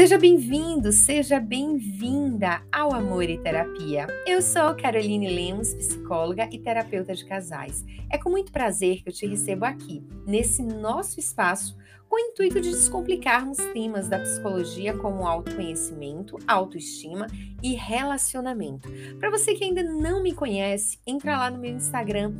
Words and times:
Seja 0.00 0.16
bem-vindo, 0.16 0.90
seja 0.92 1.38
bem-vinda 1.38 2.62
ao 2.72 2.94
Amor 2.94 3.24
e 3.24 3.36
Terapia. 3.36 4.06
Eu 4.26 4.40
sou 4.40 4.74
Caroline 4.74 5.28
Lemos, 5.28 5.74
psicóloga 5.74 6.48
e 6.50 6.58
terapeuta 6.58 7.14
de 7.14 7.22
casais. 7.26 7.84
É 8.10 8.16
com 8.16 8.30
muito 8.30 8.50
prazer 8.50 9.02
que 9.02 9.10
eu 9.10 9.12
te 9.12 9.26
recebo 9.26 9.66
aqui, 9.66 10.02
nesse 10.26 10.62
nosso 10.62 11.20
espaço 11.20 11.76
com 12.10 12.16
o 12.16 12.18
intuito 12.18 12.60
de 12.60 12.70
descomplicarmos 12.70 13.56
temas 13.72 14.08
da 14.08 14.18
psicologia 14.18 14.98
como 14.98 15.24
autoconhecimento, 15.24 16.36
autoestima 16.44 17.28
e 17.62 17.76
relacionamento. 17.76 18.88
Para 19.20 19.30
você 19.30 19.54
que 19.54 19.62
ainda 19.62 19.84
não 19.84 20.20
me 20.20 20.34
conhece, 20.34 20.98
entra 21.06 21.38
lá 21.38 21.48
no 21.48 21.58
meu 21.58 21.70
Instagram, 21.70 22.34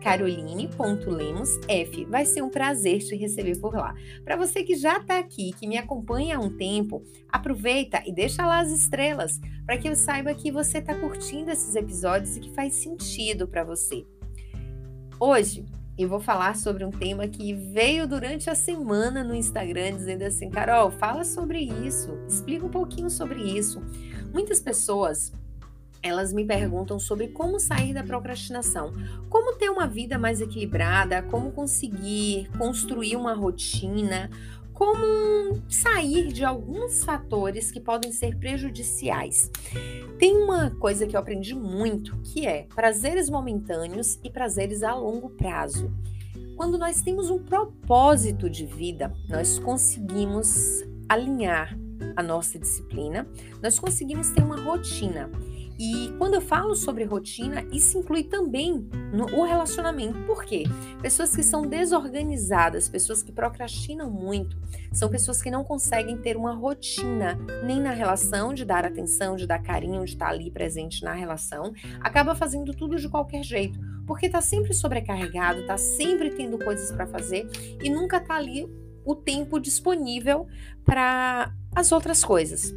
caroline.lemosf. 0.00 2.04
Vai 2.08 2.24
ser 2.24 2.42
um 2.42 2.48
prazer 2.48 3.00
te 3.00 3.16
receber 3.16 3.58
por 3.58 3.74
lá. 3.74 3.96
Para 4.24 4.36
você 4.36 4.62
que 4.62 4.76
já 4.76 4.98
está 4.98 5.18
aqui, 5.18 5.50
que 5.58 5.66
me 5.66 5.76
acompanha 5.76 6.36
há 6.36 6.40
um 6.40 6.56
tempo, 6.56 7.02
aproveita 7.28 8.00
e 8.06 8.14
deixa 8.14 8.46
lá 8.46 8.60
as 8.60 8.70
estrelas 8.70 9.40
para 9.66 9.76
que 9.76 9.88
eu 9.88 9.96
saiba 9.96 10.32
que 10.34 10.52
você 10.52 10.78
está 10.78 10.94
curtindo 10.94 11.50
esses 11.50 11.74
episódios 11.74 12.36
e 12.36 12.40
que 12.40 12.54
faz 12.54 12.74
sentido 12.74 13.48
para 13.48 13.64
você. 13.64 14.06
Hoje 15.18 15.66
e 15.96 16.06
vou 16.06 16.20
falar 16.20 16.56
sobre 16.56 16.84
um 16.84 16.90
tema 16.90 17.28
que 17.28 17.52
veio 17.52 18.06
durante 18.06 18.48
a 18.48 18.54
semana 18.54 19.22
no 19.22 19.34
Instagram 19.34 19.96
dizendo 19.96 20.22
assim: 20.22 20.50
Carol, 20.50 20.90
fala 20.90 21.24
sobre 21.24 21.60
isso, 21.60 22.18
explica 22.26 22.64
um 22.64 22.70
pouquinho 22.70 23.10
sobre 23.10 23.40
isso. 23.42 23.82
Muitas 24.32 24.60
pessoas 24.60 25.32
elas 26.02 26.32
me 26.32 26.44
perguntam 26.44 26.98
sobre 26.98 27.28
como 27.28 27.60
sair 27.60 27.94
da 27.94 28.02
procrastinação, 28.02 28.92
como 29.30 29.56
ter 29.56 29.70
uma 29.70 29.86
vida 29.86 30.18
mais 30.18 30.40
equilibrada, 30.40 31.22
como 31.22 31.52
conseguir 31.52 32.50
construir 32.58 33.14
uma 33.14 33.34
rotina, 33.34 34.28
como 34.82 35.62
sair 35.68 36.32
de 36.32 36.44
alguns 36.44 37.04
fatores 37.04 37.70
que 37.70 37.78
podem 37.78 38.10
ser 38.10 38.36
prejudiciais. 38.36 39.48
Tem 40.18 40.36
uma 40.36 40.72
coisa 40.72 41.06
que 41.06 41.14
eu 41.14 41.20
aprendi 41.20 41.54
muito, 41.54 42.16
que 42.24 42.48
é 42.48 42.66
prazeres 42.74 43.30
momentâneos 43.30 44.18
e 44.24 44.28
prazeres 44.28 44.82
a 44.82 44.92
longo 44.92 45.30
prazo. 45.30 45.88
Quando 46.56 46.76
nós 46.76 47.00
temos 47.00 47.30
um 47.30 47.38
propósito 47.38 48.50
de 48.50 48.66
vida, 48.66 49.14
nós 49.28 49.56
conseguimos 49.56 50.82
alinhar 51.08 51.78
a 52.16 52.22
nossa 52.22 52.58
disciplina, 52.58 53.24
nós 53.62 53.78
conseguimos 53.78 54.30
ter 54.30 54.42
uma 54.42 54.60
rotina. 54.60 55.30
E 55.78 56.12
quando 56.18 56.34
eu 56.34 56.40
falo 56.40 56.74
sobre 56.74 57.04
rotina, 57.04 57.64
isso 57.72 57.98
inclui 57.98 58.24
também 58.24 58.88
no, 59.12 59.24
o 59.36 59.44
relacionamento. 59.44 60.18
Por 60.26 60.44
quê? 60.44 60.64
Pessoas 61.00 61.34
que 61.34 61.42
são 61.42 61.62
desorganizadas, 61.62 62.88
pessoas 62.88 63.22
que 63.22 63.32
procrastinam 63.32 64.10
muito, 64.10 64.56
são 64.92 65.08
pessoas 65.08 65.42
que 65.42 65.50
não 65.50 65.64
conseguem 65.64 66.16
ter 66.16 66.36
uma 66.36 66.54
rotina, 66.54 67.38
nem 67.64 67.80
na 67.80 67.92
relação, 67.92 68.52
de 68.54 68.64
dar 68.64 68.84
atenção, 68.84 69.36
de 69.36 69.46
dar 69.46 69.62
carinho, 69.62 70.04
de 70.04 70.12
estar 70.12 70.28
ali 70.28 70.50
presente 70.50 71.02
na 71.02 71.12
relação, 71.12 71.72
acaba 72.00 72.34
fazendo 72.34 72.72
tudo 72.74 72.96
de 72.96 73.08
qualquer 73.08 73.42
jeito. 73.42 73.78
Porque 74.06 74.26
está 74.26 74.40
sempre 74.40 74.74
sobrecarregado, 74.74 75.60
está 75.60 75.76
sempre 75.76 76.30
tendo 76.30 76.58
coisas 76.58 76.90
para 76.90 77.06
fazer 77.06 77.48
e 77.82 77.88
nunca 77.88 78.18
está 78.18 78.34
ali 78.34 78.68
o 79.04 79.14
tempo 79.14 79.58
disponível 79.58 80.46
para 80.84 81.52
as 81.74 81.92
outras 81.92 82.24
coisas. 82.24 82.74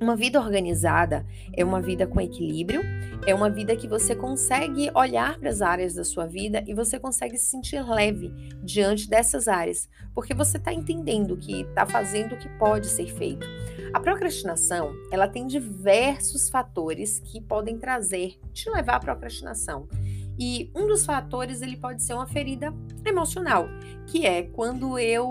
Uma 0.00 0.16
vida 0.16 0.40
organizada 0.40 1.26
é 1.54 1.62
uma 1.62 1.78
vida 1.78 2.06
com 2.06 2.18
equilíbrio, 2.18 2.80
é 3.26 3.34
uma 3.34 3.50
vida 3.50 3.76
que 3.76 3.86
você 3.86 4.16
consegue 4.16 4.90
olhar 4.94 5.38
para 5.38 5.50
as 5.50 5.60
áreas 5.60 5.92
da 5.92 6.04
sua 6.04 6.26
vida 6.26 6.64
e 6.66 6.72
você 6.72 6.98
consegue 6.98 7.36
se 7.36 7.50
sentir 7.50 7.86
leve 7.86 8.32
diante 8.64 9.06
dessas 9.10 9.46
áreas, 9.46 9.90
porque 10.14 10.32
você 10.32 10.56
está 10.56 10.72
entendendo 10.72 11.36
que 11.36 11.60
está 11.60 11.84
fazendo 11.84 12.34
o 12.34 12.38
que 12.38 12.48
pode 12.58 12.86
ser 12.86 13.08
feito. 13.14 13.46
A 13.92 14.00
procrastinação, 14.00 14.94
ela 15.12 15.28
tem 15.28 15.46
diversos 15.46 16.48
fatores 16.48 17.20
que 17.20 17.38
podem 17.38 17.76
trazer, 17.76 18.38
te 18.54 18.70
levar 18.70 18.94
à 18.94 19.00
procrastinação. 19.00 19.86
E 20.38 20.70
um 20.74 20.86
dos 20.86 21.04
fatores 21.04 21.60
ele 21.60 21.76
pode 21.76 22.02
ser 22.02 22.14
uma 22.14 22.26
ferida 22.26 22.72
emocional, 23.08 23.68
que 24.06 24.26
é 24.26 24.42
quando 24.42 24.98
eu 24.98 25.28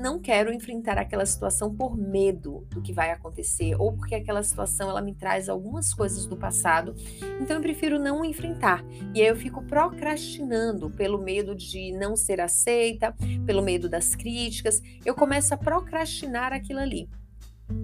não 0.00 0.18
quero 0.18 0.52
enfrentar 0.52 0.98
aquela 0.98 1.26
situação 1.26 1.74
por 1.74 1.96
medo 1.96 2.66
do 2.70 2.80
que 2.80 2.92
vai 2.92 3.10
acontecer 3.10 3.74
ou 3.78 3.92
porque 3.92 4.14
aquela 4.14 4.42
situação 4.42 4.88
ela 4.88 5.02
me 5.02 5.14
traz 5.14 5.48
algumas 5.48 5.92
coisas 5.92 6.26
do 6.26 6.36
passado, 6.36 6.94
então 7.40 7.56
eu 7.56 7.62
prefiro 7.62 7.98
não 7.98 8.24
enfrentar. 8.24 8.84
E 9.14 9.20
aí 9.20 9.28
eu 9.28 9.36
fico 9.36 9.62
procrastinando 9.62 10.90
pelo 10.90 11.18
medo 11.18 11.54
de 11.54 11.92
não 11.92 12.16
ser 12.16 12.40
aceita, 12.40 13.14
pelo 13.44 13.62
medo 13.62 13.88
das 13.88 14.14
críticas, 14.14 14.80
eu 15.04 15.14
começo 15.14 15.52
a 15.52 15.56
procrastinar 15.56 16.52
aquilo 16.52 16.80
ali. 16.80 17.08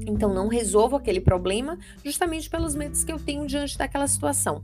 Então 0.07 0.33
não 0.33 0.49
resolvo 0.49 0.97
aquele 0.97 1.21
problema 1.21 1.79
justamente 2.05 2.49
pelos 2.49 2.75
medos 2.75 3.05
que 3.05 3.13
eu 3.13 3.19
tenho 3.19 3.47
diante 3.47 3.77
daquela 3.77 4.07
situação. 4.07 4.63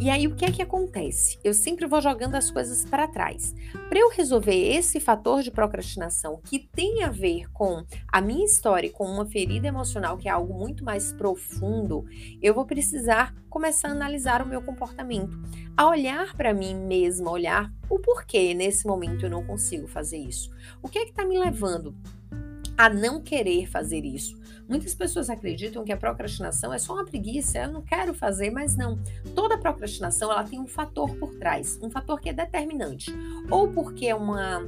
E 0.00 0.08
aí 0.08 0.26
o 0.26 0.34
que 0.34 0.44
é 0.44 0.50
que 0.50 0.62
acontece? 0.62 1.38
Eu 1.42 1.52
sempre 1.52 1.86
vou 1.86 2.00
jogando 2.00 2.34
as 2.34 2.50
coisas 2.50 2.84
para 2.84 3.08
trás. 3.08 3.54
Para 3.88 3.98
eu 3.98 4.10
resolver 4.10 4.54
esse 4.54 5.00
fator 5.00 5.42
de 5.42 5.50
procrastinação 5.50 6.40
que 6.44 6.58
tem 6.58 7.02
a 7.02 7.10
ver 7.10 7.50
com 7.52 7.84
a 8.08 8.20
minha 8.20 8.44
história, 8.44 8.90
com 8.90 9.04
uma 9.04 9.26
ferida 9.26 9.66
emocional 9.66 10.16
que 10.16 10.28
é 10.28 10.30
algo 10.30 10.54
muito 10.54 10.84
mais 10.84 11.12
profundo, 11.12 12.04
eu 12.40 12.54
vou 12.54 12.64
precisar 12.64 13.34
começar 13.48 13.88
a 13.88 13.92
analisar 13.92 14.42
o 14.42 14.46
meu 14.46 14.60
comportamento, 14.60 15.38
a 15.76 15.86
olhar 15.86 16.34
para 16.36 16.52
mim 16.52 16.74
mesma, 16.74 17.30
olhar 17.30 17.72
o 17.88 18.00
porquê 18.00 18.52
nesse 18.52 18.84
momento 18.84 19.26
eu 19.26 19.30
não 19.30 19.44
consigo 19.44 19.86
fazer 19.86 20.18
isso. 20.18 20.50
O 20.82 20.88
que 20.88 20.98
é 20.98 21.04
que 21.04 21.10
está 21.10 21.24
me 21.24 21.38
levando 21.38 21.94
a 22.76 22.88
não 22.88 23.20
querer 23.20 23.66
fazer 23.66 24.04
isso. 24.04 24.36
Muitas 24.68 24.94
pessoas 24.94 25.28
acreditam 25.28 25.84
que 25.84 25.92
a 25.92 25.96
procrastinação 25.96 26.72
é 26.72 26.78
só 26.78 26.94
uma 26.94 27.04
preguiça, 27.04 27.58
eu 27.58 27.72
não 27.72 27.82
quero 27.82 28.14
fazer, 28.14 28.50
mas 28.50 28.76
não. 28.76 28.98
Toda 29.34 29.58
procrastinação 29.58 30.32
ela 30.32 30.44
tem 30.44 30.58
um 30.58 30.66
fator 30.66 31.14
por 31.16 31.34
trás, 31.34 31.78
um 31.82 31.90
fator 31.90 32.18
que 32.18 32.30
é 32.30 32.32
determinante. 32.32 33.14
Ou 33.50 33.68
porque 33.68 34.06
é 34.06 34.14
uma 34.14 34.66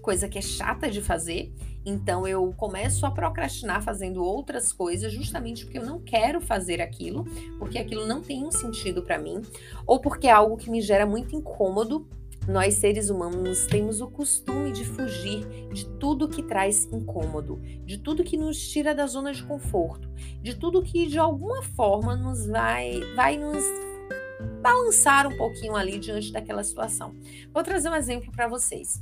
coisa 0.00 0.28
que 0.28 0.38
é 0.38 0.42
chata 0.42 0.90
de 0.90 1.00
fazer, 1.00 1.52
então 1.86 2.26
eu 2.26 2.52
começo 2.56 3.06
a 3.06 3.10
procrastinar 3.10 3.82
fazendo 3.82 4.24
outras 4.24 4.72
coisas 4.72 5.12
justamente 5.12 5.64
porque 5.64 5.78
eu 5.78 5.86
não 5.86 6.00
quero 6.00 6.40
fazer 6.40 6.80
aquilo, 6.80 7.24
porque 7.58 7.78
aquilo 7.78 8.06
não 8.06 8.20
tem 8.20 8.44
um 8.44 8.50
sentido 8.50 9.02
para 9.02 9.18
mim, 9.18 9.40
ou 9.86 10.00
porque 10.00 10.26
é 10.26 10.32
algo 10.32 10.56
que 10.56 10.70
me 10.70 10.80
gera 10.80 11.06
muito 11.06 11.36
incômodo 11.36 12.06
nós, 12.48 12.74
seres 12.74 13.08
humanos, 13.08 13.66
temos 13.66 14.00
o 14.00 14.08
costume 14.08 14.72
de 14.72 14.84
fugir 14.84 15.46
de 15.72 15.88
tudo 15.98 16.28
que 16.28 16.42
traz 16.42 16.84
incômodo, 16.92 17.60
de 17.84 17.98
tudo 17.98 18.24
que 18.24 18.36
nos 18.36 18.58
tira 18.58 18.94
da 18.94 19.06
zona 19.06 19.32
de 19.32 19.44
conforto, 19.44 20.08
de 20.40 20.54
tudo 20.54 20.82
que 20.82 21.06
de 21.06 21.18
alguma 21.18 21.62
forma 21.62 22.16
nos 22.16 22.46
vai, 22.46 23.00
vai 23.14 23.36
nos 23.36 23.62
balançar 24.60 25.26
um 25.26 25.36
pouquinho 25.36 25.76
ali 25.76 25.98
diante 25.98 26.32
daquela 26.32 26.64
situação. 26.64 27.14
Vou 27.52 27.62
trazer 27.62 27.88
um 27.88 27.94
exemplo 27.94 28.32
para 28.32 28.48
vocês. 28.48 29.00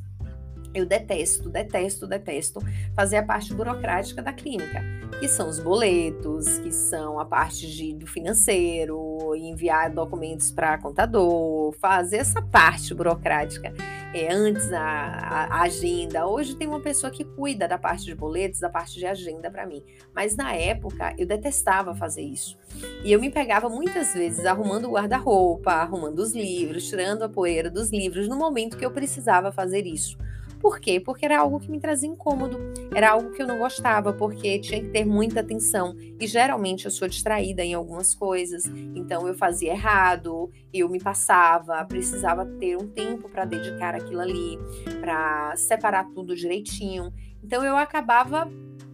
Eu 0.72 0.86
detesto, 0.86 1.48
detesto, 1.48 2.06
detesto 2.06 2.60
fazer 2.94 3.16
a 3.16 3.22
parte 3.25 3.53
burocrática 3.53 4.22
da 4.22 4.32
clínica, 4.32 4.82
que 5.19 5.26
são 5.26 5.48
os 5.48 5.58
boletos, 5.58 6.58
que 6.58 6.70
são 6.70 7.19
a 7.19 7.25
parte 7.25 7.66
de, 7.66 7.92
do 7.94 8.06
financeiro, 8.06 9.34
enviar 9.34 9.91
documentos 9.91 10.53
para 10.53 10.78
contador, 10.78 11.72
fazer 11.81 12.19
essa 12.19 12.41
parte 12.41 12.94
burocrática. 12.94 13.72
É, 14.12 14.32
antes 14.32 14.72
a, 14.72 14.81
a, 14.81 15.62
agenda. 15.62 16.26
Hoje 16.26 16.56
tem 16.56 16.66
uma 16.66 16.81
pessoa 16.81 17.12
que 17.12 17.25
cuida 17.25 17.69
da 17.69 17.78
parte 17.78 18.06
de 18.06 18.14
boletos, 18.14 18.58
da 18.58 18.69
parte 18.69 18.98
de 18.98 19.06
agenda 19.06 19.48
para 19.48 19.64
mim. 19.64 19.84
Mas 20.12 20.37
na 20.37 20.52
época 20.52 21.14
eu 21.16 21.25
detestava 21.25 21.94
fazer 21.94 22.22
isso. 22.22 22.58
E 23.04 23.12
eu 23.12 23.20
me 23.20 23.31
pegava 23.31 23.69
muitas 23.69 24.12
vezes 24.12 24.44
arrumando 24.44 24.87
o 24.87 24.92
guarda-roupa, 24.92 25.70
arrumando 25.72 26.19
os 26.19 26.32
livros, 26.32 26.88
tirando 26.88 27.22
a 27.22 27.28
poeira 27.28 27.70
dos 27.70 27.91
livros 27.91 28.26
no 28.26 28.37
momento 28.37 28.76
que 28.76 28.84
eu 28.84 28.90
precisava 28.90 29.52
fazer 29.52 29.87
isso. 29.87 30.19
Por 30.60 30.78
quê? 30.78 31.00
Porque 31.00 31.24
era 31.24 31.40
algo 31.40 31.58
que 31.58 31.70
me 31.70 31.80
trazia 31.80 32.08
incômodo, 32.08 32.58
era 32.94 33.12
algo 33.12 33.30
que 33.30 33.40
eu 33.40 33.46
não 33.46 33.58
gostava, 33.58 34.12
porque 34.12 34.58
tinha 34.58 34.80
que 34.80 34.90
ter 34.90 35.06
muita 35.06 35.40
atenção. 35.40 35.96
E 36.20 36.26
geralmente 36.26 36.84
eu 36.84 36.90
sou 36.90 37.08
distraída 37.08 37.64
em 37.64 37.72
algumas 37.72 38.14
coisas, 38.14 38.66
então 38.94 39.26
eu 39.26 39.34
fazia 39.34 39.72
errado, 39.72 40.50
eu 40.72 40.88
me 40.88 41.00
passava, 41.00 41.82
precisava 41.86 42.44
ter 42.44 42.76
um 42.76 42.86
tempo 42.86 43.28
para 43.30 43.46
dedicar 43.46 43.94
aquilo 43.94 44.20
ali, 44.20 44.58
para 45.00 45.56
separar 45.56 46.04
tudo 46.12 46.36
direitinho. 46.36 47.10
Então 47.42 47.64
eu 47.64 47.76
acabava 47.76 48.46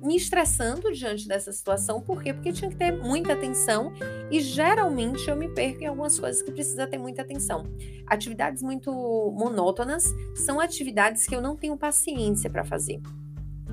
me 0.03 0.17
estressando 0.17 0.93
diante 0.93 1.27
dessa 1.27 1.53
situação. 1.53 2.01
Por 2.01 2.23
quê? 2.23 2.33
Porque 2.33 2.53
tinha 2.53 2.71
que 2.71 2.77
ter 2.77 2.93
muita 2.93 3.33
atenção 3.33 3.93
e 4.31 4.41
geralmente 4.41 5.29
eu 5.29 5.37
me 5.37 5.49
perco 5.49 5.83
em 5.83 5.87
algumas 5.87 6.19
coisas 6.19 6.43
que 6.43 6.53
precisa 6.53 6.87
ter 6.87 6.99
muita 6.99 7.23
atenção. 7.23 7.65
Atividades 8.07 8.63
muito 8.63 8.91
monótonas 9.37 10.05
são 10.35 10.61
atividades 10.61 11.27
que 11.27 11.35
eu 11.35 11.41
não 11.41 11.57
tenho 11.57 11.77
paciência 11.77 12.51
para 12.51 12.65
fazer. 12.65 13.01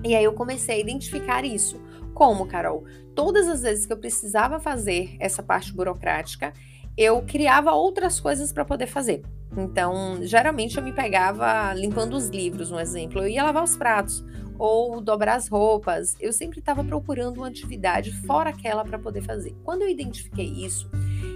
E 0.03 0.15
aí 0.15 0.23
eu 0.23 0.33
comecei 0.33 0.75
a 0.75 0.79
identificar 0.79 1.45
isso. 1.45 1.79
Como, 2.13 2.45
Carol? 2.45 2.83
Todas 3.15 3.47
as 3.47 3.61
vezes 3.61 3.85
que 3.85 3.93
eu 3.93 3.97
precisava 3.97 4.59
fazer 4.59 5.15
essa 5.19 5.41
parte 5.41 5.73
burocrática, 5.73 6.53
eu 6.97 7.21
criava 7.23 7.71
outras 7.71 8.19
coisas 8.19 8.51
para 8.51 8.65
poder 8.65 8.87
fazer. 8.87 9.23
Então, 9.57 10.19
geralmente 10.21 10.77
eu 10.77 10.83
me 10.83 10.91
pegava 10.91 11.73
limpando 11.73 12.15
os 12.15 12.27
livros, 12.27 12.71
um 12.71 12.79
exemplo. 12.79 13.21
Eu 13.21 13.27
ia 13.27 13.43
lavar 13.43 13.63
os 13.63 13.75
pratos. 13.75 14.23
Ou 14.57 15.01
dobrar 15.01 15.35
as 15.35 15.47
roupas. 15.47 16.15
Eu 16.19 16.31
sempre 16.31 16.59
estava 16.59 16.83
procurando 16.83 17.37
uma 17.37 17.47
atividade 17.47 18.11
fora 18.25 18.49
aquela 18.49 18.83
para 18.83 18.99
poder 18.99 19.21
fazer. 19.21 19.55
Quando 19.63 19.83
eu 19.83 19.89
identifiquei 19.89 20.45
isso, 20.45 20.89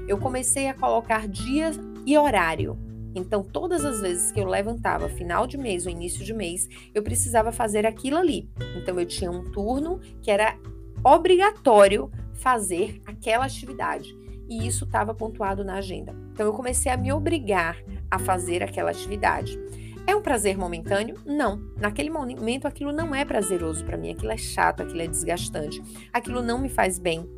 eu 0.08 0.18
comecei 0.18 0.68
a 0.68 0.74
colocar 0.74 1.28
dia 1.28 1.72
e 2.06 2.18
horário. 2.18 2.78
Então, 3.16 3.44
todas 3.44 3.84
as 3.84 4.00
vezes 4.00 4.32
que 4.32 4.40
eu 4.40 4.46
levantava 4.46 5.10
final 5.10 5.48
de 5.48 5.58
mês 5.58 5.86
ou 5.86 5.92
início 5.92 6.24
de 6.24 6.34
mês, 6.34 6.68
eu 6.94 7.02
precisava 7.02 7.52
fazer 7.52 7.86
aquilo 7.86 8.18
ali. 8.18 8.50
Então, 8.76 9.00
eu 9.00 9.06
tinha 9.06 9.32
um 9.32 9.44
turno 9.52 10.00
que 10.22 10.30
era 10.30 10.58
obrigatório 11.04 12.12
fazer 12.34 13.02
aquela 13.06 13.46
atividade. 13.46 14.16
E 14.48 14.66
isso 14.66 14.86
estava 14.86 15.14
pontuado 15.14 15.64
na 15.64 15.76
agenda. 15.76 16.16
Então, 16.32 16.46
eu 16.46 16.54
comecei 16.54 16.92
a 16.92 16.98
me 16.98 17.12
obrigar 17.12 17.78
a 18.10 18.20
fazer 18.20 18.64
aquela 18.64 18.92
atividade. 18.92 19.60
É 20.08 20.16
um 20.16 20.22
prazer 20.22 20.58
momentâneo? 20.58 21.18
Não. 21.26 21.62
Naquele 21.76 22.10
momento 22.10 22.66
aquilo 22.66 22.94
não 22.94 23.14
é 23.14 23.26
prazeroso 23.26 23.84
para 23.84 23.98
mim, 23.98 24.12
aquilo 24.12 24.32
é 24.32 24.38
chato, 24.38 24.82
aquilo 24.82 25.02
é 25.02 25.08
desgastante, 25.08 25.84
aquilo 26.14 26.42
não 26.42 26.58
me 26.60 26.70
faz 26.70 26.98
bem. 26.98 27.30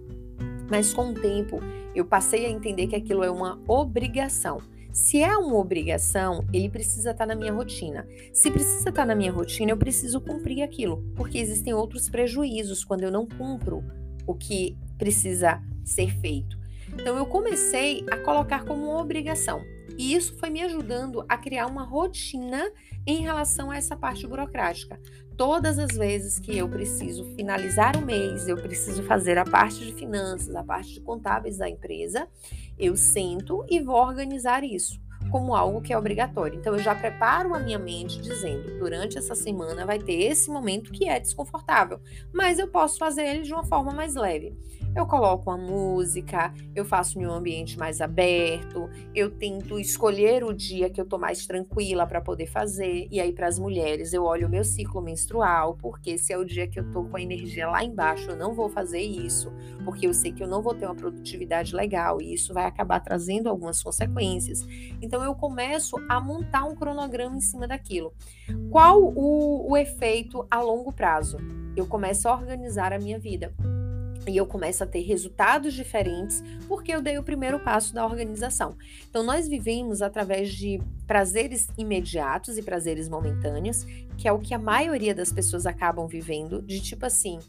Mas 0.69 0.93
com 0.93 1.09
o 1.09 1.13
tempo 1.15 1.59
eu 1.95 2.05
passei 2.05 2.45
a 2.45 2.49
entender 2.49 2.85
que 2.85 2.95
aquilo 2.95 3.23
é 3.23 3.31
uma 3.31 3.59
obrigação. 3.67 4.61
Se 4.93 5.21
é 5.21 5.35
uma 5.35 5.55
obrigação, 5.57 6.45
ele 6.53 6.69
precisa 6.69 7.09
estar 7.09 7.25
tá 7.25 7.33
na 7.33 7.35
minha 7.35 7.51
rotina. 7.51 8.07
Se 8.31 8.51
precisa 8.51 8.89
estar 8.89 8.91
tá 8.91 9.05
na 9.05 9.15
minha 9.15 9.31
rotina, 9.31 9.71
eu 9.71 9.77
preciso 9.77 10.21
cumprir 10.21 10.61
aquilo, 10.61 11.03
porque 11.15 11.39
existem 11.39 11.73
outros 11.73 12.07
prejuízos 12.07 12.83
quando 12.83 13.01
eu 13.01 13.11
não 13.11 13.25
cumpro 13.25 13.83
o 14.27 14.35
que 14.35 14.77
precisa 14.95 15.59
ser 15.83 16.15
feito. 16.19 16.55
Então 16.93 17.17
eu 17.17 17.25
comecei 17.25 18.05
a 18.11 18.17
colocar 18.17 18.63
como 18.63 18.91
uma 18.91 19.01
obrigação. 19.01 19.63
E 19.99 20.15
isso 20.15 20.37
foi 20.37 20.49
me 20.49 20.63
ajudando 20.63 21.25
a 21.27 21.37
criar 21.37 21.65
uma 21.65 21.83
rotina 21.83 22.71
em 23.05 23.17
relação 23.17 23.69
a 23.69 23.75
essa 23.75 23.97
parte 23.97 24.25
burocrática. 24.25 24.97
Todas 25.35 25.77
as 25.77 25.97
vezes 25.97 26.39
que 26.39 26.57
eu 26.57 26.69
preciso 26.69 27.25
finalizar 27.35 27.97
o 27.97 28.05
mês, 28.05 28.47
eu 28.47 28.55
preciso 28.55 29.03
fazer 29.03 29.37
a 29.37 29.43
parte 29.43 29.83
de 29.83 29.91
finanças, 29.91 30.55
a 30.55 30.63
parte 30.63 30.93
de 30.93 31.01
contábeis 31.01 31.57
da 31.57 31.67
empresa, 31.67 32.29
eu 32.77 32.95
sento 32.95 33.65
e 33.69 33.81
vou 33.81 33.97
organizar 33.97 34.63
isso 34.63 35.01
como 35.29 35.53
algo 35.53 35.81
que 35.81 35.91
é 35.91 35.97
obrigatório. 35.97 36.57
Então 36.57 36.73
eu 36.73 36.79
já 36.79 36.95
preparo 36.95 37.53
a 37.53 37.59
minha 37.59 37.77
mente 37.77 38.21
dizendo, 38.21 38.79
durante 38.79 39.17
essa 39.17 39.35
semana 39.35 39.85
vai 39.85 39.99
ter 39.99 40.13
esse 40.13 40.49
momento 40.49 40.91
que 40.91 41.09
é 41.09 41.19
desconfortável, 41.19 41.99
mas 42.33 42.57
eu 42.57 42.69
posso 42.69 42.97
fazer 42.97 43.25
ele 43.25 43.41
de 43.41 43.53
uma 43.53 43.65
forma 43.65 43.91
mais 43.91 44.15
leve. 44.15 44.57
Eu 44.95 45.05
coloco 45.05 45.49
uma 45.49 45.57
música, 45.57 46.51
eu 46.75 46.83
faço 46.83 47.19
um 47.19 47.31
ambiente 47.31 47.77
mais 47.77 48.01
aberto, 48.01 48.89
eu 49.13 49.29
tento 49.29 49.79
escolher 49.79 50.43
o 50.43 50.51
dia 50.51 50.89
que 50.89 50.99
eu 50.99 51.05
tô 51.05 51.17
mais 51.17 51.45
tranquila 51.45 52.07
para 52.07 52.19
poder 52.19 52.47
fazer. 52.47 53.07
E 53.11 53.19
aí, 53.19 53.31
para 53.31 53.47
as 53.47 53.59
mulheres, 53.59 54.13
eu 54.13 54.23
olho 54.23 54.47
o 54.47 54.49
meu 54.49 54.63
ciclo 54.63 55.01
menstrual, 55.01 55.75
porque 55.75 56.17
se 56.17 56.33
é 56.33 56.37
o 56.37 56.43
dia 56.43 56.67
que 56.67 56.79
eu 56.79 56.91
tô 56.91 57.03
com 57.03 57.17
a 57.17 57.21
energia 57.21 57.69
lá 57.69 57.83
embaixo, 57.83 58.31
eu 58.31 58.35
não 58.35 58.53
vou 58.53 58.67
fazer 58.67 59.01
isso, 59.01 59.53
porque 59.85 60.07
eu 60.07 60.13
sei 60.13 60.33
que 60.33 60.43
eu 60.43 60.47
não 60.47 60.61
vou 60.61 60.73
ter 60.73 60.85
uma 60.85 60.95
produtividade 60.95 61.75
legal 61.75 62.19
e 62.19 62.33
isso 62.33 62.53
vai 62.53 62.65
acabar 62.65 62.99
trazendo 62.99 63.47
algumas 63.47 63.81
consequências. 63.81 64.65
Então, 65.01 65.23
eu 65.23 65.35
começo 65.35 65.95
a 66.09 66.19
montar 66.19 66.65
um 66.65 66.75
cronograma 66.75 67.37
em 67.37 67.41
cima 67.41 67.67
daquilo. 67.67 68.11
Qual 68.71 69.01
o, 69.01 69.71
o 69.71 69.77
efeito 69.77 70.45
a 70.49 70.59
longo 70.61 70.91
prazo? 70.91 71.37
Eu 71.75 71.85
começo 71.85 72.27
a 72.27 72.33
organizar 72.33 72.91
a 72.91 72.99
minha 72.99 73.19
vida 73.19 73.53
e 74.27 74.37
eu 74.37 74.45
começo 74.45 74.83
a 74.83 74.87
ter 74.87 75.01
resultados 75.01 75.73
diferentes 75.73 76.43
porque 76.67 76.93
eu 76.93 77.01
dei 77.01 77.17
o 77.17 77.23
primeiro 77.23 77.59
passo 77.59 77.93
da 77.93 78.05
organização. 78.05 78.75
Então, 79.09 79.23
nós 79.23 79.47
vivemos 79.47 80.01
através 80.01 80.53
de 80.53 80.81
prazeres 81.07 81.67
imediatos 81.77 82.57
e 82.57 82.61
prazeres 82.61 83.09
momentâneos, 83.09 83.85
que 84.19 84.27
é 84.27 84.33
o 84.33 84.37
que 84.37 84.53
a 84.53 84.59
maioria 84.59 85.15
das 85.15 85.31
pessoas 85.31 85.65
acabam 85.65 86.05
vivendo, 86.05 86.61
de 86.61 86.81
tipo 86.81 87.05
assim: 87.05 87.39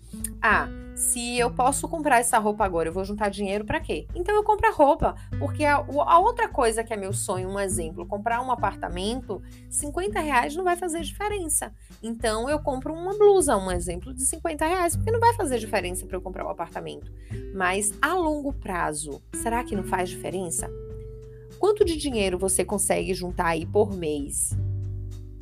ah, 0.41 0.69
se 0.95 1.37
eu 1.37 1.51
posso 1.51 1.89
comprar 1.89 2.21
essa 2.21 2.39
roupa 2.39 2.65
agora, 2.65 2.89
eu 2.89 2.93
vou 2.93 3.05
juntar 3.05 3.29
dinheiro 3.29 3.65
para 3.65 3.81
quê? 3.81 4.07
Então 4.15 4.33
eu 4.33 4.45
compro 4.45 4.69
a 4.69 4.73
roupa, 4.73 5.17
porque 5.41 5.65
a, 5.65 5.75
a, 5.75 6.19
outra 6.21 6.49
coisa 6.49 6.85
que 6.85 6.95
é 6.95 6.97
meu 6.97 7.13
sonho, 7.13 7.49
um 7.49 7.59
exemplo, 7.59 8.07
comprar 8.07 8.41
um 8.41 8.53
apartamento, 8.53 9.43
50 9.69 10.21
reais 10.21 10.55
não 10.55 10.63
vai 10.63 10.77
fazer 10.77 11.01
diferença. 11.01 11.73
Então 12.01 12.49
eu 12.49 12.61
compro 12.61 12.95
uma 12.95 13.19
blusa, 13.19 13.57
um 13.57 13.73
exemplo 13.73 14.15
de 14.15 14.25
50 14.25 14.65
reais, 14.65 14.95
porque 14.95 15.11
não 15.11 15.21
vai 15.21 15.35
fazer 15.35 15.59
diferença 15.59 16.07
para 16.07 16.17
eu 16.17 16.23
comprar 16.23 16.47
um 16.47 16.51
apartamento. 16.51 17.11
Mas 17.53 17.93
a 18.01 18.15
longo 18.15 18.53
prazo, 18.53 19.21
será 19.35 19.65
que 19.65 19.75
não 19.75 19.83
faz 19.83 20.09
diferença? 20.09 20.71
Quanto 21.59 21.85
de 21.85 21.97
dinheiro 21.97 22.39
você 22.39 22.65
consegue 22.65 23.13
juntar 23.13 23.49
aí 23.49 23.67
por 23.67 23.93
mês? 23.93 24.57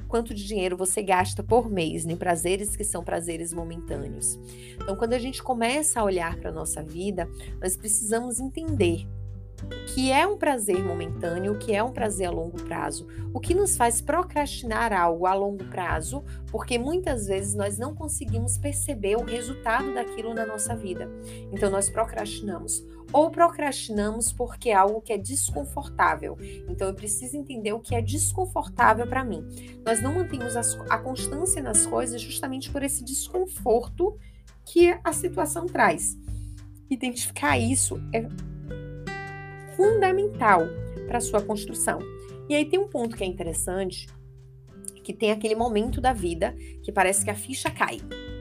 Quanto 0.09 0.35
de 0.35 0.47
dinheiro 0.47 0.77
você 0.77 1.03
gasta 1.03 1.43
por 1.43 1.71
mês 1.71 2.07
em 2.07 2.17
prazeres 2.17 2.75
que 2.75 2.83
são 2.83 3.05
prazeres 3.05 3.53
momentâneos? 3.53 4.39
Então, 4.75 4.97
quando 4.97 5.13
a 5.13 5.19
gente 5.19 5.43
começa 5.43 6.01
a 6.01 6.05
olhar 6.05 6.37
para 6.37 6.49
a 6.49 6.53
nossa 6.53 6.83
vida, 6.83 7.29
nós 7.61 7.77
precisamos 7.77 8.41
entender 8.41 9.07
o 9.65 9.87
que 9.93 10.11
é 10.13 10.27
um 10.27 10.37
prazer 10.37 10.83
momentâneo, 10.85 11.53
o 11.53 11.59
que 11.59 11.75
é 11.75 11.83
um 11.83 11.93
prazer 11.93 12.29
a 12.29 12.31
longo 12.31 12.63
prazo, 12.63 13.07
o 13.35 13.41
que 13.41 13.55
nos 13.55 13.77
faz 13.77 14.01
procrastinar 14.01 14.93
algo 14.93 15.27
a 15.27 15.35
longo 15.35 15.65
prazo, 15.65 16.23
porque 16.47 16.79
muitas 16.79 17.27
vezes 17.27 17.55
nós 17.55 17.77
não 17.77 17.95
conseguimos 17.95 18.57
perceber 18.57 19.17
o 19.17 19.25
resultado 19.25 19.93
daquilo 19.93 20.33
na 20.33 20.47
nossa 20.47 20.77
vida. 20.77 21.11
Então 21.53 21.71
nós 21.71 21.91
procrastinamos 21.91 22.87
ou 23.13 23.31
procrastinamos 23.31 24.33
porque 24.33 24.71
é 24.71 24.75
algo 24.75 25.01
que 25.01 25.13
é 25.13 25.19
desconfortável. 25.19 26.37
Então 26.69 26.89
eu 26.89 26.95
preciso 26.95 27.37
entender 27.37 27.73
o 27.73 27.81
que 27.81 27.95
é 27.95 28.03
desconfortável 28.03 29.07
para 29.07 29.25
mim. 29.25 29.45
Nós 29.85 30.03
não 30.03 30.15
mantemos 30.15 30.57
a 30.57 30.99
constância 30.99 31.63
nas 31.63 31.87
coisas 31.87 32.21
justamente 32.21 32.71
por 32.71 32.83
esse 32.83 33.05
desconforto 33.05 34.17
que 34.65 34.99
a 35.03 35.13
situação 35.13 35.67
traz. 35.67 36.17
Identificar 36.91 37.59
isso 37.59 38.01
é 38.13 38.27
fundamental 39.77 40.63
para 41.07 41.19
a 41.19 41.21
sua 41.21 41.41
construção. 41.41 42.01
E 42.49 42.55
aí 42.55 42.65
tem 42.65 42.79
um 42.79 42.89
ponto 42.89 43.17
que 43.17 43.25
é 43.25 43.27
interessante, 43.27 44.07
que 45.03 45.13
tem 45.13 45.31
aquele 45.31 45.55
momento 45.55 46.01
da 46.01 46.13
vida 46.13 46.55
que 46.83 46.93
parece 46.93 47.25
que 47.25 47.31
a 47.31 47.35
ficha 47.35 47.71
cai. 47.71 47.99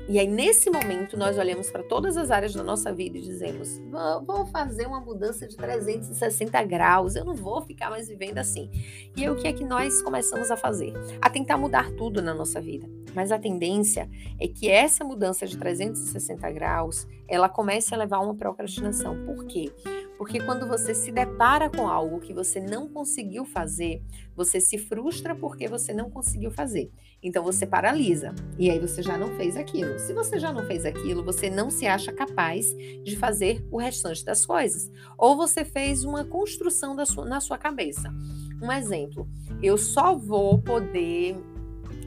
E 0.10 0.18
aí, 0.18 0.28
nesse 0.28 0.70
momento, 0.70 1.18
nós 1.18 1.38
olhamos 1.38 1.70
para 1.70 1.84
todas 1.84 2.16
as 2.16 2.32
áreas 2.32 2.54
da 2.54 2.64
nossa 2.64 2.94
vida 2.94 3.18
e 3.18 3.22
dizemos: 3.22 3.82
vou 4.26 4.46
fazer 4.46 4.88
uma 4.88 5.02
mudança 5.02 5.46
de 5.46 5.58
360 5.58 6.64
graus, 6.64 7.16
eu 7.16 7.26
não 7.26 7.36
vou 7.36 7.62
ficar 7.62 7.90
mais 7.90 8.08
vivendo 8.08 8.38
assim. 8.38 8.70
E 9.18 9.24
aí, 9.24 9.30
o 9.30 9.36
que 9.36 9.48
é 9.48 9.54
que 9.54 9.66
nós 9.66 10.02
começamos 10.02 10.50
a 10.50 10.56
fazer? 10.56 10.94
A 11.22 11.30
tentar 11.30 11.58
mudar 11.58 11.92
tudo 11.92 12.22
na 12.22 12.34
nossa 12.34 12.62
vida. 12.62 12.88
Mas 13.14 13.32
a 13.32 13.40
tendência 13.40 14.10
é 14.40 14.48
que 14.48 14.70
essa 14.70 15.04
mudança 15.04 15.46
de 15.46 15.58
360 15.58 16.52
graus 16.52 17.06
ela 17.28 17.50
comece 17.50 17.94
a 17.94 17.98
levar 17.98 18.18
a 18.18 18.22
uma 18.22 18.36
procrastinação. 18.36 19.26
Por 19.26 19.46
quê? 19.46 19.74
Porque 20.18 20.40
quando 20.40 20.68
você 20.68 20.96
se 20.96 21.12
depara 21.12 21.70
com 21.70 21.88
algo 21.88 22.20
que 22.20 22.34
você 22.34 22.60
não 22.60 22.90
conseguiu 22.90 23.46
fazer, 23.46 24.02
você 24.36 24.60
se 24.60 24.78
frustra 24.78 25.36
porque 25.36 25.68
você 25.68 25.94
não 25.94 26.10
conseguiu 26.10 26.50
fazer. 26.50 26.92
Então 27.22 27.44
você 27.44 27.66
paralisa 27.66 28.34
e 28.58 28.70
aí 28.70 28.80
você 28.80 29.02
já 29.02 29.18
não 29.18 29.36
fez 29.36 29.56
aquilo. 29.56 30.00
Se 30.00 30.14
você 30.14 30.40
já 30.40 30.52
não 30.52 30.66
fez 30.66 30.86
aquilo, 30.86 31.24
você 31.24 31.50
não 31.50 31.70
se 31.70 31.86
acha 31.86 32.12
capaz 32.12 32.76
de 33.04 33.16
fazer 33.16 33.66
o 33.72 33.78
restante 33.78 34.26
das 34.26 34.46
coisas. 34.46 34.92
Ou 35.18 35.36
você 35.38 35.64
fez 35.64 36.04
uma 36.04 36.24
construção 36.24 36.96
sua, 37.06 37.26
na 37.26 37.40
sua 37.40 37.58
cabeça. 37.58 38.14
Um 38.62 38.72
exemplo, 38.72 39.28
eu 39.62 39.78
só 39.78 40.16
vou 40.16 40.58
poder 40.60 41.38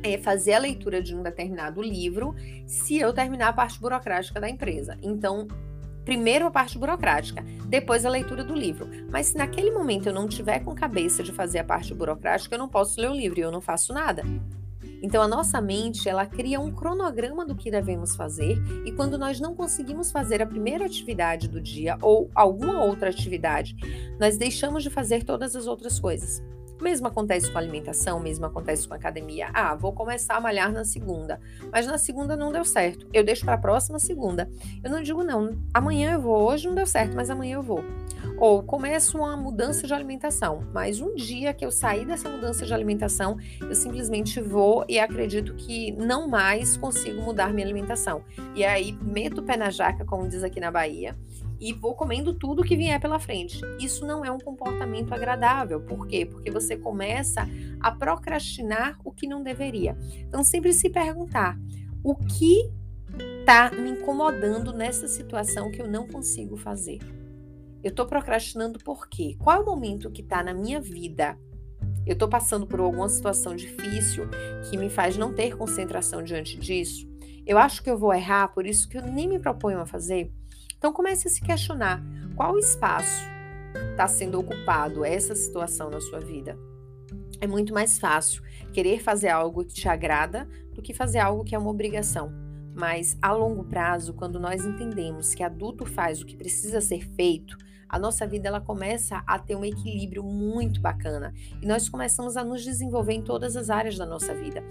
é, 0.03 0.19
fazer 0.19 0.55
a 0.55 0.59
leitura 0.59 1.03
de 1.03 1.15
um 1.15 1.23
determinado 1.23 1.81
livro 1.81 2.35
se 2.67 2.99
eu 2.99 3.13
terminar 3.13 3.49
a 3.49 3.53
parte 3.53 3.81
burocrática 3.81 4.41
da 4.41 4.49
empresa. 4.49 4.99
Então, 5.03 5.47
primeiro 6.05 6.47
a 6.47 6.51
parte 6.51 6.79
burocrática, 6.79 7.45
depois 7.67 8.05
a 8.05 8.11
leitura 8.11 8.45
do 8.45 8.55
livro. 8.55 8.89
Mas 9.11 9.29
se 9.29 9.37
naquele 9.37 9.71
momento 9.71 10.09
eu 10.09 10.15
não 10.15 10.29
tiver 10.29 10.61
com 10.61 10.75
cabeça 10.75 11.23
de 11.23 11.33
fazer 11.33 11.59
a 11.61 11.65
parte 11.65 11.95
burocrática, 11.95 12.55
eu 12.55 12.59
não 12.59 12.69
posso 12.69 13.01
ler 13.01 13.11
o 13.11 13.15
livro 13.15 13.39
e 13.39 13.43
eu 13.43 13.51
não 13.51 13.61
faço 13.61 13.93
nada. 13.93 14.23
Então 15.03 15.23
a 15.23 15.29
nossa 15.29 15.61
mente, 15.61 16.09
ela 16.09 16.27
cria 16.27 16.61
um 16.61 16.71
cronograma 16.71 17.45
do 17.45 17.55
que 17.55 17.71
devemos 17.71 18.15
fazer 18.15 18.59
e 18.85 18.93
quando 18.93 19.17
nós 19.17 19.41
não 19.41 19.55
conseguimos 19.55 20.13
fazer 20.13 20.43
a 20.43 20.47
primeira 20.47 20.85
atividade 20.85 21.49
do 21.49 21.61
dia 21.61 21.97
ou 22.03 22.31
alguma 22.35 22.85
outra 22.85 23.09
atividade, 23.09 23.75
nós 24.19 24.37
deixamos 24.37 24.83
de 24.83 24.91
fazer 24.91 25.25
todas 25.25 25.57
as 25.57 25.67
outras 25.67 25.99
coisas. 25.99 26.43
Mesmo 26.81 27.07
acontece 27.07 27.51
com 27.51 27.59
a 27.59 27.61
alimentação, 27.61 28.19
mesmo 28.21 28.47
acontece 28.47 28.89
com 28.89 28.95
a 28.95 28.97
academia. 28.97 29.51
Ah, 29.53 29.75
vou 29.75 29.93
começar 29.93 30.37
a 30.37 30.41
malhar 30.41 30.73
na 30.73 30.85
segunda, 30.85 31.41
mas 31.71 31.87
na 31.87 31.99
segunda 31.99 32.37
não 32.37 32.51
deu 32.51 32.65
certo. 32.65 33.07
Eu 33.13 33.23
deixo 33.23 33.45
para 33.45 33.55
a 33.55 33.59
próxima 33.59 33.99
segunda. 33.99 34.51
Eu 34.83 34.91
não 34.91 35.03
digo 35.03 35.23
não, 35.23 35.59
amanhã 35.75 36.15
eu 36.15 36.21
vou, 36.21 36.51
hoje 36.51 36.67
não 36.67 36.75
deu 36.75 36.87
certo, 36.87 37.15
mas 37.15 37.29
amanhã 37.31 37.57
eu 37.57 37.63
vou. 37.63 37.85
Ou 38.39 38.63
começo 38.63 39.19
uma 39.19 39.37
mudança 39.37 39.87
de 39.87 39.93
alimentação, 39.93 40.67
mas 40.73 41.01
um 41.01 41.15
dia 41.15 41.53
que 41.53 41.65
eu 41.65 41.71
sair 41.71 42.07
dessa 42.07 42.29
mudança 42.29 42.65
de 42.65 42.73
alimentação, 42.73 43.37
eu 43.61 43.75
simplesmente 43.75 44.41
vou 44.41 44.85
e 44.89 44.99
acredito 44.99 45.55
que 45.55 45.93
não 45.93 46.27
mais 46.27 46.77
consigo 46.77 47.21
mudar 47.21 47.53
minha 47.53 47.67
alimentação. 47.67 48.25
E 48.55 48.65
aí 48.65 48.97
meto 49.03 49.41
o 49.41 49.45
pé 49.45 49.57
na 49.57 49.71
jaca, 49.71 50.05
como 50.05 50.27
diz 50.27 50.43
aqui 50.43 50.59
na 50.59 50.71
Bahia, 50.71 51.15
e 51.61 51.73
vou 51.75 51.95
comendo 51.95 52.33
tudo 52.33 52.65
que 52.65 52.77
vier 52.77 52.99
pela 52.99 53.19
frente. 53.19 53.61
Isso 53.79 54.07
não 54.07 54.25
é 54.25 54.31
um 54.31 54.39
comportamento 54.39 55.13
agradável. 55.13 55.81
Por 55.81 56.07
quê? 56.07 56.25
Porque 56.25 56.51
você 56.51 56.77
começa 56.77 57.47
a 57.79 57.93
procrastinar 57.93 58.99
o 59.05 59.13
que 59.13 59.27
não 59.27 59.43
deveria. 59.43 59.97
Então, 60.17 60.43
sempre 60.43 60.73
se 60.73 60.89
perguntar: 60.89 61.59
O 62.03 62.15
que 62.15 62.71
está 63.41 63.71
me 63.71 63.91
incomodando 63.91 64.73
nessa 64.73 65.07
situação 65.07 65.71
que 65.71 65.83
eu 65.83 65.89
não 65.89 66.09
consigo 66.09 66.57
fazer? 66.57 66.99
Eu 67.83 67.91
estou 67.91 68.07
procrastinando 68.07 68.79
por 68.79 69.09
quê? 69.09 69.37
Qual 69.39 69.57
é 69.57 69.61
o 69.61 69.67
momento 69.67 70.11
que 70.11 70.23
está 70.23 70.43
na 70.43 70.55
minha 70.55 70.81
vida? 70.81 71.39
Eu 72.07 72.15
estou 72.15 72.29
passando 72.29 72.67
por 72.67 72.81
alguma 72.81 73.09
situação 73.09 73.55
difícil 73.55 74.29
que 74.69 74.77
me 74.77 74.89
faz 74.89 75.17
não 75.17 75.35
ter 75.35 75.57
concentração 75.57 76.23
diante 76.23 76.59
disso? 76.59 77.09
Eu 77.47 77.59
acho 77.59 77.83
que 77.83 77.91
eu 77.91 77.99
vou 77.99 78.13
errar, 78.13 78.49
por 78.49 78.67
isso 78.67 78.89
que 78.89 78.97
eu 78.97 79.03
nem 79.03 79.29
me 79.29 79.39
proponho 79.39 79.81
a 79.81 79.87
fazer? 79.87 80.33
Então 80.81 80.95
comece 80.95 81.29
a 81.29 81.31
se 81.31 81.43
questionar 81.43 82.03
qual 82.35 82.59
espaço 82.59 83.23
está 83.91 84.09
sendo 84.09 84.41
ocupado 84.41 85.05
essa 85.05 85.35
situação 85.35 85.91
na 85.91 86.01
sua 86.01 86.21
vida. 86.21 86.59
É 87.39 87.47
muito 87.47 87.75
mais 87.75 87.99
fácil 87.99 88.43
querer 88.73 88.99
fazer 88.99 89.29
algo 89.29 89.63
que 89.63 89.75
te 89.75 89.87
agrada 89.91 90.49
do 90.73 90.81
que 90.81 90.95
fazer 90.95 91.19
algo 91.19 91.45
que 91.45 91.55
é 91.55 91.59
uma 91.59 91.69
obrigação. 91.69 92.33
Mas 92.75 93.15
a 93.21 93.31
longo 93.31 93.63
prazo, 93.63 94.15
quando 94.15 94.41
nós 94.41 94.65
entendemos 94.65 95.35
que 95.35 95.43
adulto 95.43 95.85
faz 95.85 96.23
o 96.23 96.25
que 96.25 96.35
precisa 96.35 96.81
ser 96.81 97.07
feito, 97.15 97.59
a 97.87 97.99
nossa 97.99 98.27
vida 98.27 98.49
ela 98.49 98.61
começa 98.63 99.23
a 99.27 99.39
ter 99.39 99.57
um 99.57 99.65
equilíbrio 99.67 100.25
muito 100.25 100.81
bacana 100.81 101.35
e 101.61 101.67
nós 101.67 101.91
começamos 101.91 102.39
a 102.39 102.45
nos 102.45 102.65
desenvolver 102.65 103.13
em 103.13 103.23
todas 103.23 103.55
as 103.55 103.69
áreas 103.69 103.99
da 103.99 104.07
nossa 104.07 104.33
vida, 104.33 104.65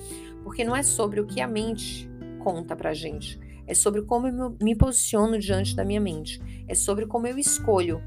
porque 0.44 0.64
não 0.64 0.76
é 0.76 0.82
sobre 0.82 1.20
o 1.20 1.28
que 1.28 1.40
a 1.40 1.48
mente 1.48 2.10
conta 2.40 2.76
pra 2.76 2.96
gente, 2.96 3.40
é 3.70 3.74
sobre 3.76 4.02
como 4.02 4.28
eu 4.28 4.58
me 4.60 4.76
posiciono 4.76 5.38
diante 5.38 5.76
da 5.76 5.86
minha 5.86 6.02
mente, 6.02 6.42
é 6.68 6.74
sobre 6.74 7.06
como 7.06 7.28
eu 7.28 7.38
escolho 7.38 8.02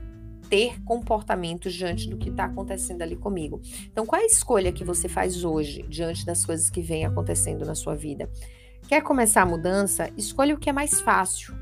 ter 0.51 0.83
comportamentos 0.83 1.73
diante 1.73 2.11
do 2.11 2.19
que 2.19 2.29
está 2.29 2.47
acontecendo 2.47 3.01
ali 3.01 3.17
comigo. 3.17 3.61
Então, 3.85 4.05
qual 4.05 4.21
é 4.21 4.25
a 4.25 4.27
escolha 4.27 4.73
que 4.73 4.85
você 4.85 5.09
faz 5.09 5.45
hoje 5.45 5.83
diante 5.85 6.27
das 6.27 6.45
coisas 6.45 6.69
que 6.69 6.83
vêm 6.83 7.07
acontecendo 7.07 7.65
na 7.65 7.77
sua 7.77 7.95
vida? 7.95 8.29
Quer 8.89 9.03
começar 9.03 9.43
a 9.43 9.47
mudança? 9.47 10.11
Escolha 10.17 10.55
o 10.55 10.59
que 10.59 10.69
é 10.69 10.73
mais 10.73 11.01
fácil. 11.01 11.55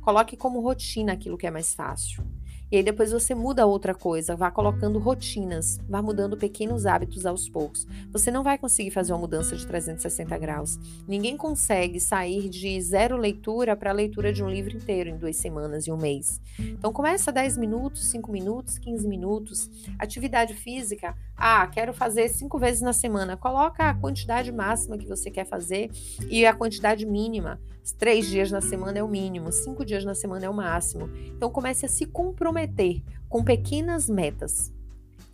Coloque 0.00 0.36
como 0.36 0.60
rotina 0.60 1.12
aquilo 1.12 1.36
que 1.36 1.46
é 1.46 1.50
mais 1.50 1.74
fácil. 1.74 2.24
E 2.70 2.76
aí 2.76 2.82
depois 2.82 3.12
você 3.12 3.34
muda 3.34 3.64
outra 3.66 3.94
coisa, 3.94 4.36
vá 4.36 4.50
colocando 4.50 4.98
rotinas, 4.98 5.78
vá 5.88 6.02
mudando 6.02 6.36
pequenos 6.36 6.84
hábitos 6.84 7.24
aos 7.24 7.48
poucos. 7.48 7.86
Você 8.12 8.30
não 8.30 8.42
vai 8.42 8.58
conseguir 8.58 8.90
fazer 8.90 9.12
uma 9.12 9.20
mudança 9.20 9.56
de 9.56 9.66
360 9.66 10.36
graus. 10.38 10.78
Ninguém 11.06 11.36
consegue 11.36 11.98
sair 11.98 12.48
de 12.48 12.80
zero 12.80 13.16
leitura 13.16 13.74
para 13.74 13.90
a 13.90 13.94
leitura 13.94 14.32
de 14.32 14.42
um 14.42 14.50
livro 14.50 14.76
inteiro 14.76 15.08
em 15.08 15.16
duas 15.16 15.36
semanas 15.36 15.86
e 15.86 15.92
um 15.92 15.96
mês. 15.96 16.40
Então 16.58 16.92
começa 16.92 17.32
10 17.32 17.56
minutos, 17.56 18.04
5 18.10 18.30
minutos, 18.30 18.78
15 18.78 19.08
minutos. 19.08 19.70
Atividade 19.98 20.52
física, 20.52 21.16
ah, 21.38 21.64
quero 21.68 21.94
fazer 21.94 22.28
cinco 22.28 22.58
vezes 22.58 22.82
na 22.82 22.92
semana. 22.92 23.36
Coloca 23.36 23.88
a 23.88 23.94
quantidade 23.94 24.50
máxima 24.50 24.98
que 24.98 25.06
você 25.06 25.30
quer 25.30 25.46
fazer 25.46 25.88
e 26.28 26.44
a 26.44 26.52
quantidade 26.52 27.06
mínima. 27.06 27.60
Três 27.96 28.26
dias 28.26 28.50
na 28.50 28.60
semana 28.60 28.98
é 28.98 29.02
o 29.02 29.08
mínimo, 29.08 29.52
cinco 29.52 29.84
dias 29.84 30.04
na 30.04 30.16
semana 30.16 30.46
é 30.46 30.50
o 30.50 30.54
máximo. 30.54 31.08
Então 31.28 31.48
comece 31.48 31.86
a 31.86 31.88
se 31.88 32.06
comprometer 32.06 33.02
com 33.28 33.44
pequenas 33.44 34.08
metas. 34.08 34.72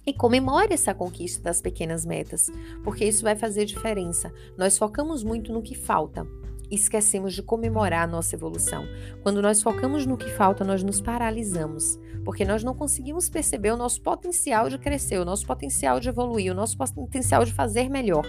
E 0.06 0.12
comemore 0.12 0.75
essa 0.75 0.92
conquista 0.92 1.42
das 1.42 1.62
pequenas 1.62 2.04
metas, 2.04 2.50
porque 2.82 3.06
isso 3.06 3.23
vai 3.23 3.34
fazer 3.34 3.64
diferença. 3.64 4.30
Nós 4.58 4.76
focamos 4.76 5.25
muito 5.25 5.50
no 5.50 5.62
que 5.62 5.75
falta, 5.75 6.26
esquecemos 6.71 7.35
de 7.35 7.42
comemorar 7.42 8.04
a 8.04 8.06
nossa 8.06 8.35
evolução. 8.35 8.85
Quando 9.23 9.42
nós 9.42 9.62
focamos 9.62 10.06
no 10.06 10.16
que 10.16 10.30
falta, 10.30 10.64
nós 10.64 10.83
nos 10.83 11.00
paralisamos, 11.00 11.99
porque 12.25 12.44
nós 12.44 12.64
não 12.64 12.75
conseguimos 12.75 13.28
perceber 13.28 13.73
o 13.73 13.76
nosso 13.76 14.00
potencial 14.02 14.68
de 14.68 14.78
crescer, 14.78 15.18
o 15.18 15.25
nosso 15.25 15.47
potencial 15.47 16.00
de 16.00 16.09
evoluir, 16.09 16.52
o 16.52 16.54
nosso 16.54 16.76
potencial 16.76 17.44
de 17.44 17.52
fazer 17.52 17.88
melhor. 17.88 18.25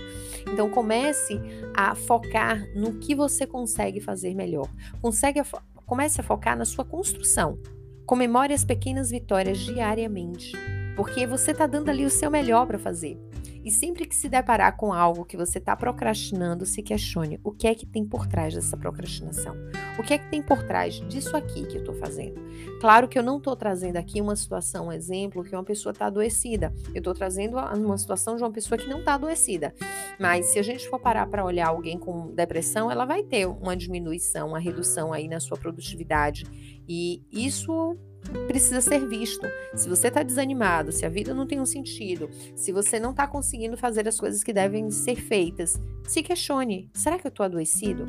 Então 0.51 0.70
comece 0.70 1.39
a 1.75 1.96
focar 1.96 2.63
no 2.75 2.96
que 3.00 3.15
você 3.15 3.48
consegue 3.48 4.00
fazer 4.00 4.36
melhor. 4.36 4.70
Consegue 5.01 5.42
comece 5.86 6.20
a 6.20 6.24
focar 6.24 6.58
na 6.58 6.65
sua 6.65 6.84
construção. 6.84 7.60
Comemore 8.06 8.54
as 8.54 8.63
pequenas 8.63 9.10
vitórias 9.10 9.60
diariamente, 9.60 10.51
porque 10.96 11.25
você 11.25 11.51
está 11.51 11.65
dando 11.65 11.89
ali 11.89 12.06
o 12.06 12.10
seu 12.10 12.30
melhor 12.30 12.65
para 12.68 12.77
fazer. 12.77 13.20
E 13.66 13.72
sempre 13.72 14.06
que 14.06 14.16
se 14.16 14.30
deparar 14.30 14.78
com 14.78 14.94
algo 14.94 15.26
que 15.26 15.36
você 15.36 15.58
está 15.58 15.76
procrastinando, 15.76 16.68
se 16.68 16.84
questione 16.84 17.40
o 17.44 17.52
que 17.52 17.66
é 17.66 17.74
que 17.74 17.86
tem 17.86 18.06
por 18.06 18.28
trás 18.28 18.54
dessa 18.54 18.78
procrastinação. 18.78 19.56
O 19.98 20.04
que 20.04 20.14
é 20.14 20.20
que 20.20 20.30
tem 20.30 20.40
por 20.40 20.62
trás 20.62 20.96
disso 21.08 21.36
aqui 21.36 21.66
que 21.66 21.78
eu 21.78 21.80
estou 21.80 21.96
fazendo? 21.96 22.40
Claro 22.80 23.08
que 23.08 23.18
eu 23.18 23.24
não 23.24 23.38
estou 23.38 23.56
trazendo 23.56 23.98
aqui 23.98 24.22
uma 24.22 24.36
situação, 24.36 24.88
um 24.88 24.92
exemplo, 24.92 25.44
que 25.44 25.56
uma 25.56 25.64
pessoa 25.64 25.92
está 25.92 26.06
adoecida. 26.06 26.72
Eu 26.94 27.00
estou 27.00 27.14
trazendo 27.16 27.58
uma 27.58 27.98
situação 27.98 28.36
de 28.36 28.44
uma 28.44 28.52
pessoa 28.52 28.78
que 28.78 28.88
não 28.88 29.00
está 29.00 29.16
adoecida. 29.16 29.74
Mas 30.20 30.46
se 30.48 30.60
a 30.60 30.64
gente 30.64 30.88
for 30.88 31.00
parar 31.00 31.26
para 31.26 31.44
olhar 31.44 31.70
alguém 31.70 31.98
com 31.98 32.36
depressão, 32.36 32.92
ela 32.92 33.04
vai 33.04 33.24
ter 33.24 33.48
uma 33.48 33.76
diminuição, 33.76 34.50
uma 34.50 34.60
redução 34.60 35.12
aí 35.12 35.28
na 35.28 35.40
sua 35.40 35.58
produtividade. 35.58 36.46
E 36.88 37.24
isso 37.32 37.98
precisa 38.48 38.82
ser 38.82 39.08
visto. 39.08 39.48
Se 39.74 39.89
você 39.89 40.08
está 40.08 40.24
desanimado, 40.24 40.91
se 40.91 41.05
a 41.05 41.10
vida 41.10 41.34
não 41.34 41.48
tem 41.48 41.60
um 41.60 41.65
sentido, 41.65 42.29
se 42.55 42.72
você 42.72 43.00
não 43.00 43.12
está 43.12 43.27
conseguindo 43.27 43.77
fazer 43.77 44.08
as 44.08 44.20
coisas 44.20 44.44
que 44.44 44.53
devem 44.53 44.89
ser 44.91 45.15
feitas, 45.15 45.79
se 46.08 46.24
questione: 46.24 46.89
será 46.94 47.17
que 47.17 47.27
eu 47.27 47.29
estou 47.29 47.46
adoecido? 47.46 48.05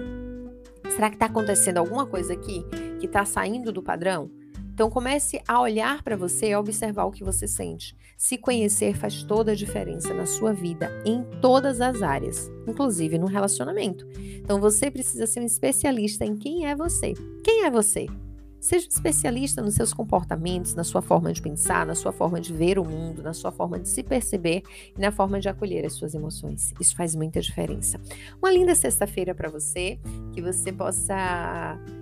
Será 0.90 1.10
que 1.10 1.16
está 1.16 1.26
acontecendo 1.26 1.78
alguma 1.78 2.06
coisa 2.06 2.32
aqui 2.32 2.64
que 3.00 3.06
está 3.06 3.24
saindo 3.24 3.72
do 3.72 3.82
padrão? 3.82 4.30
Então 4.72 4.90
comece 4.90 5.40
a 5.48 5.58
olhar 5.58 6.02
para 6.02 6.18
você 6.18 6.50
e 6.50 6.52
a 6.52 6.60
observar 6.60 7.06
o 7.06 7.10
que 7.10 7.24
você 7.24 7.48
sente. 7.48 7.96
Se 8.18 8.36
conhecer 8.36 8.94
faz 8.94 9.22
toda 9.22 9.52
a 9.52 9.54
diferença 9.54 10.12
na 10.12 10.26
sua 10.26 10.52
vida, 10.52 10.90
em 11.02 11.24
todas 11.40 11.80
as 11.80 12.02
áreas, 12.02 12.50
inclusive 12.68 13.16
no 13.16 13.26
relacionamento. 13.26 14.06
Então 14.18 14.60
você 14.60 14.90
precisa 14.90 15.26
ser 15.26 15.40
um 15.40 15.46
especialista 15.46 16.26
em 16.26 16.36
quem 16.36 16.66
é 16.66 16.76
você. 16.76 17.14
Quem 17.42 17.64
é 17.64 17.70
você? 17.70 18.06
Seja 18.60 18.88
especialista 18.88 19.62
nos 19.62 19.74
seus 19.74 19.92
comportamentos, 19.92 20.74
na 20.74 20.82
sua 20.82 21.02
forma 21.02 21.32
de 21.32 21.40
pensar, 21.40 21.86
na 21.86 21.94
sua 21.94 22.12
forma 22.12 22.40
de 22.40 22.52
ver 22.52 22.78
o 22.78 22.84
mundo, 22.84 23.22
na 23.22 23.32
sua 23.32 23.52
forma 23.52 23.78
de 23.78 23.88
se 23.88 24.02
perceber 24.02 24.62
e 24.96 25.00
na 25.00 25.12
forma 25.12 25.38
de 25.38 25.48
acolher 25.48 25.84
as 25.84 25.92
suas 25.92 26.14
emoções. 26.14 26.72
Isso 26.80 26.96
faz 26.96 27.14
muita 27.14 27.40
diferença. 27.40 28.00
Uma 28.38 28.50
linda 28.50 28.74
sexta-feira 28.74 29.34
para 29.34 29.48
você, 29.48 29.98
que 30.32 30.42
você 30.42 30.72
possa 30.72 31.14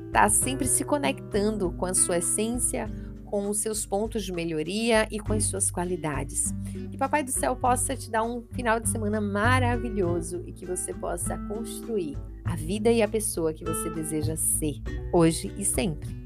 estar 0.07 0.13
tá 0.13 0.29
sempre 0.29 0.67
se 0.67 0.85
conectando 0.85 1.73
com 1.73 1.87
a 1.87 1.95
sua 1.95 2.19
essência, 2.19 2.89
com 3.35 3.49
os 3.49 3.59
seus 3.59 3.85
pontos 3.85 4.25
de 4.25 4.33
melhoria 4.33 5.09
e 5.11 5.19
com 5.19 5.33
as 5.33 5.45
suas 5.45 5.69
qualidades. 5.69 6.55
Que 6.89 6.97
Papai 6.97 7.25
do 7.25 7.33
Céu 7.33 7.57
possa 7.57 7.97
te 7.97 8.09
dar 8.09 8.23
um 8.23 8.45
final 8.53 8.79
de 8.79 8.89
semana 8.89 9.21
maravilhoso 9.21 10.45
e 10.47 10.53
que 10.53 10.65
você 10.65 10.95
possa 10.95 11.37
construir 11.49 12.17
a 12.45 12.55
vida 12.55 12.93
e 12.93 13.03
a 13.03 13.09
pessoa 13.09 13.53
que 13.53 13.65
você 13.65 13.91
deseja 13.91 14.37
ser, 14.37 14.77
hoje 15.13 15.53
e 15.59 15.65
sempre. 15.65 16.24